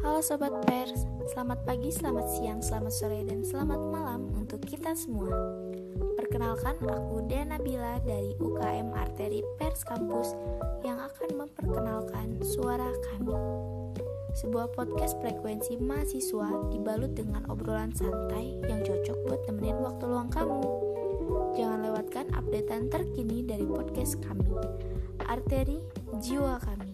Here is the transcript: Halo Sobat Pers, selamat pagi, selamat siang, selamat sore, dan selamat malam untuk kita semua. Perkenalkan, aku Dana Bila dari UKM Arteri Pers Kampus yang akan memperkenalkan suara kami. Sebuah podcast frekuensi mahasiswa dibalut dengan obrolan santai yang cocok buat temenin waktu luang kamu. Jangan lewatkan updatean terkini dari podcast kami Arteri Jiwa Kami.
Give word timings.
Halo 0.00 0.24
Sobat 0.24 0.64
Pers, 0.64 1.04
selamat 1.36 1.68
pagi, 1.68 1.92
selamat 1.92 2.26
siang, 2.32 2.64
selamat 2.64 2.88
sore, 2.88 3.20
dan 3.20 3.44
selamat 3.44 3.76
malam 3.92 4.32
untuk 4.32 4.64
kita 4.64 4.96
semua. 4.96 5.28
Perkenalkan, 6.16 6.80
aku 6.88 7.28
Dana 7.28 7.60
Bila 7.60 8.00
dari 8.00 8.32
UKM 8.40 8.96
Arteri 8.96 9.44
Pers 9.60 9.84
Kampus 9.84 10.32
yang 10.88 10.96
akan 10.96 11.44
memperkenalkan 11.44 12.40
suara 12.40 12.88
kami. 13.12 13.36
Sebuah 14.40 14.72
podcast 14.72 15.20
frekuensi 15.20 15.76
mahasiswa 15.76 16.48
dibalut 16.72 17.12
dengan 17.12 17.44
obrolan 17.52 17.92
santai 17.92 18.56
yang 18.72 18.80
cocok 18.80 19.18
buat 19.28 19.44
temenin 19.44 19.84
waktu 19.84 20.04
luang 20.08 20.32
kamu. 20.32 20.64
Jangan 21.60 21.80
lewatkan 21.84 22.26
updatean 22.32 22.88
terkini 22.88 23.44
dari 23.44 23.68
podcast 23.68 24.16
kami 24.24 24.48
Arteri 25.30 25.78
Jiwa 26.18 26.58
Kami. 26.58 26.89